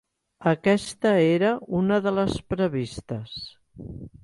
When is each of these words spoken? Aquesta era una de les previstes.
Aquesta 0.51 1.11
era 1.33 1.51
una 1.81 2.01
de 2.07 2.15
les 2.17 2.41
previstes. 2.55 3.39